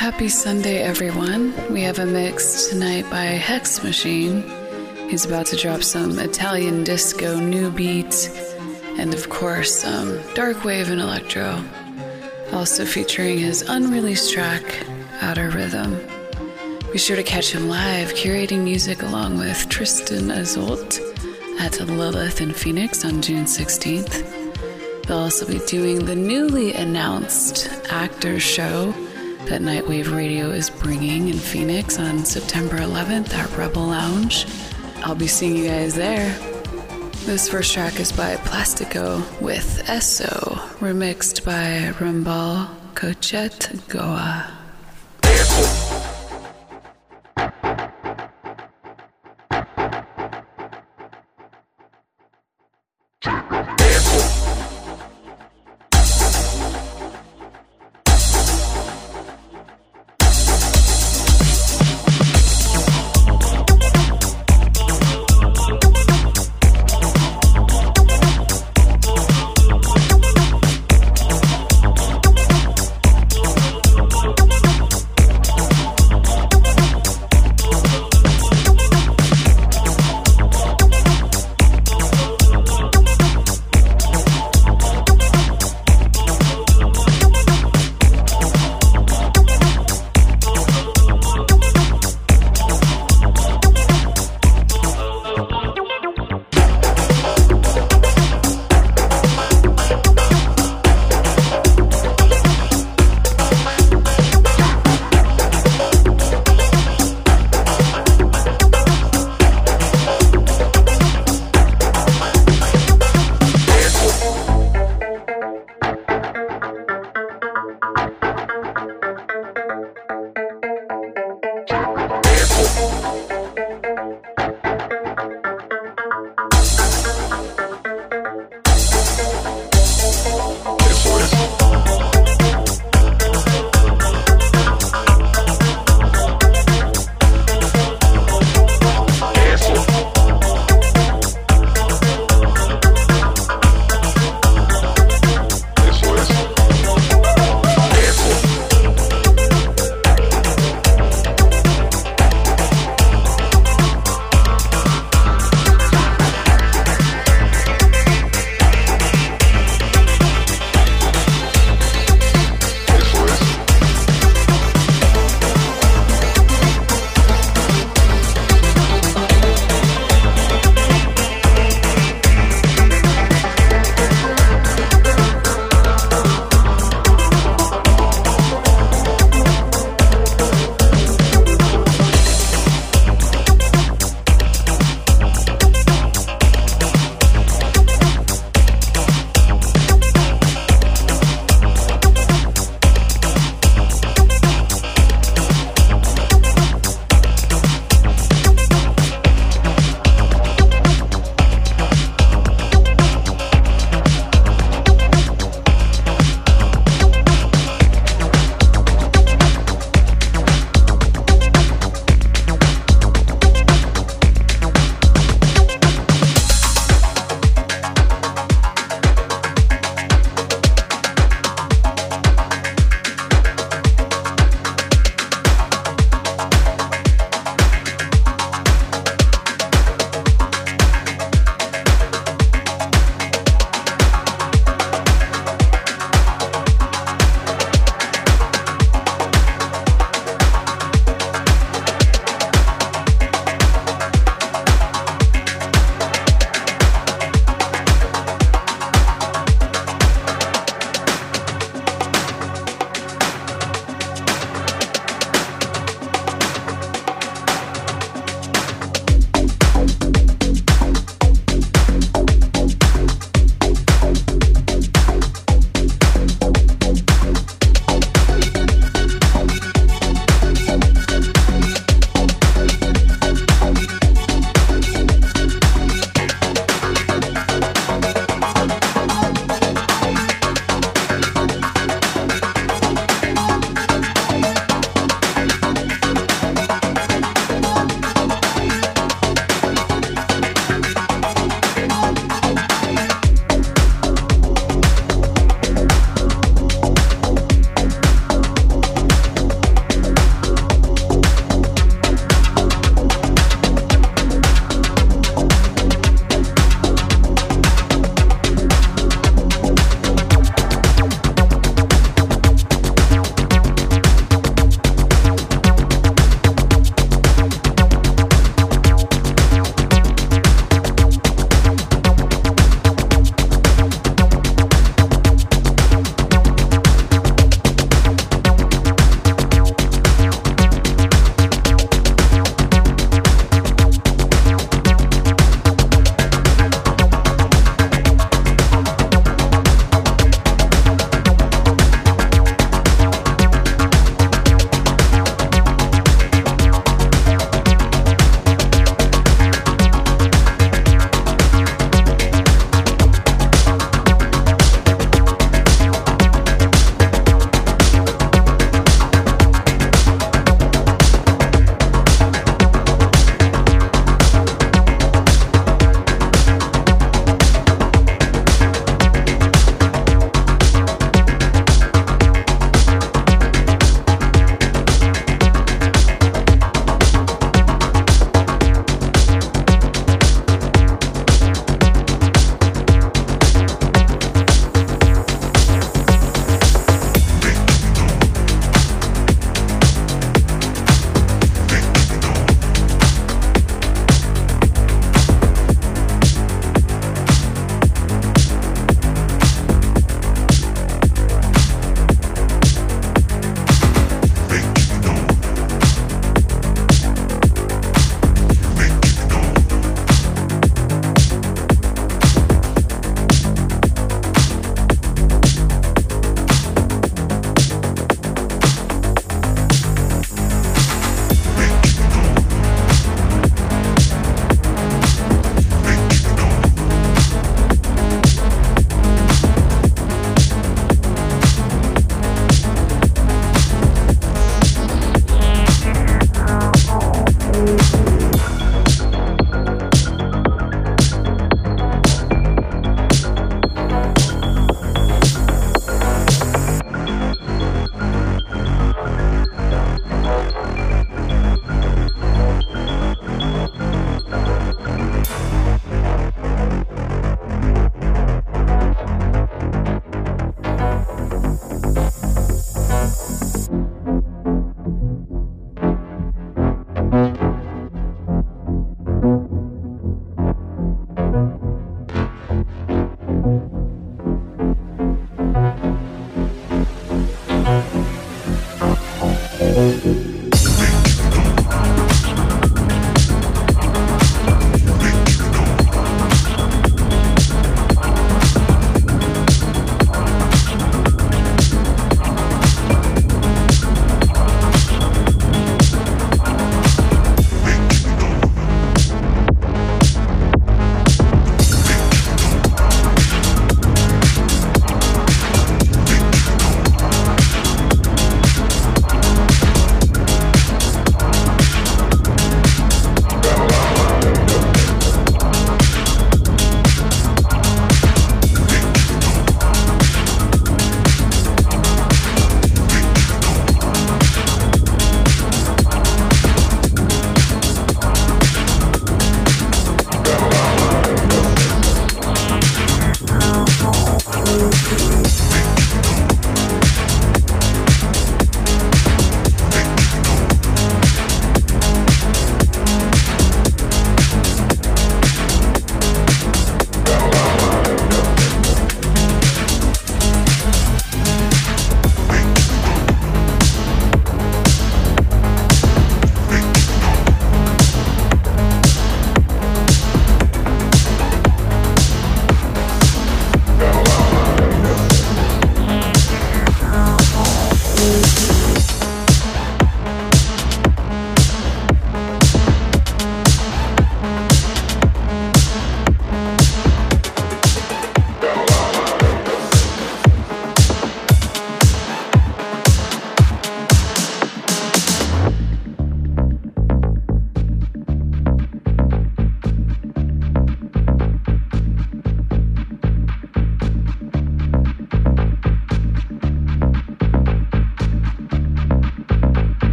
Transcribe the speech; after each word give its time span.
Happy 0.00 0.30
Sunday, 0.30 0.78
everyone. 0.78 1.52
We 1.70 1.82
have 1.82 1.98
a 1.98 2.06
mix 2.06 2.68
tonight 2.68 3.08
by 3.10 3.24
Hex 3.24 3.84
Machine. 3.84 4.42
He's 5.10 5.26
about 5.26 5.44
to 5.48 5.56
drop 5.56 5.82
some 5.82 6.18
Italian 6.18 6.84
disco 6.84 7.38
new 7.38 7.70
beats 7.70 8.26
and, 8.96 9.12
of 9.12 9.28
course, 9.28 9.82
some 9.82 10.18
dark 10.32 10.64
wave 10.64 10.88
and 10.88 11.02
electro. 11.02 11.62
Also 12.54 12.86
featuring 12.86 13.36
his 13.36 13.60
unreleased 13.60 14.32
track, 14.32 14.64
Outer 15.20 15.50
Rhythm. 15.50 16.00
Be 16.90 16.96
sure 16.96 17.16
to 17.16 17.22
catch 17.22 17.52
him 17.52 17.68
live 17.68 18.14
curating 18.14 18.64
music 18.64 19.02
along 19.02 19.36
with 19.36 19.68
Tristan 19.68 20.28
Azolt 20.28 20.98
at 21.60 21.78
Lilith 21.78 22.40
in 22.40 22.54
Phoenix 22.54 23.04
on 23.04 23.20
June 23.20 23.44
16th. 23.44 25.04
They'll 25.06 25.18
also 25.18 25.46
be 25.46 25.58
doing 25.66 26.06
the 26.06 26.16
newly 26.16 26.72
announced 26.72 27.68
Actors 27.90 28.42
Show 28.42 28.94
that 29.46 29.60
Nightwave 29.60 30.14
Radio 30.14 30.50
is 30.50 30.70
bringing 30.70 31.28
in 31.28 31.38
Phoenix 31.38 31.98
on 31.98 32.24
September 32.24 32.76
11th 32.76 33.32
at 33.34 33.56
Rebel 33.56 33.86
Lounge. 33.86 34.46
I'll 34.98 35.14
be 35.14 35.26
seeing 35.26 35.56
you 35.56 35.68
guys 35.68 35.94
there. 35.94 36.30
This 37.24 37.48
first 37.48 37.72
track 37.72 37.98
is 38.00 38.12
by 38.12 38.36
Plastico 38.36 39.20
with 39.40 39.82
Esso, 39.86 40.56
remixed 40.78 41.44
by 41.44 41.92
Rambal 41.98 42.68
Cochet 42.94 43.88
Goa. 43.88 44.59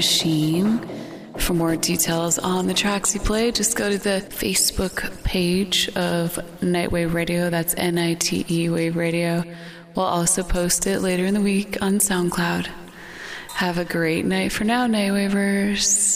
Machine. 0.00 0.78
For 1.36 1.52
more 1.52 1.76
details 1.76 2.38
on 2.38 2.66
the 2.66 2.72
tracks 2.72 3.12
you 3.12 3.20
played, 3.20 3.54
just 3.54 3.76
go 3.76 3.90
to 3.90 3.98
the 3.98 4.24
Facebook 4.30 5.22
page 5.24 5.94
of 5.94 6.38
Nitewave 6.62 7.12
Radio. 7.12 7.50
That's 7.50 7.74
N 7.76 7.98
I 7.98 8.14
T 8.14 8.46
E 8.48 8.70
Wave 8.70 8.96
Radio. 8.96 9.44
We'll 9.94 10.06
also 10.06 10.42
post 10.42 10.86
it 10.86 11.00
later 11.00 11.26
in 11.26 11.34
the 11.34 11.42
week 11.42 11.76
on 11.82 11.98
SoundCloud. 11.98 12.70
Have 13.56 13.76
a 13.76 13.84
great 13.84 14.24
night 14.24 14.52
for 14.52 14.64
now, 14.64 14.86
Nitewavers. 14.86 16.09